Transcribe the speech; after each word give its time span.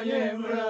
Ibrahim 0.00 0.69